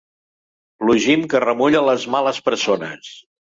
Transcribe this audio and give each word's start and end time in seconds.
Plugim 0.83 1.27
que 1.35 1.43
remulla 1.45 1.85
les 1.91 2.09
males 2.17 2.43
persones. 2.51 3.15